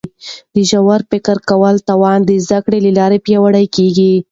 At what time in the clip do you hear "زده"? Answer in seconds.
2.45-2.59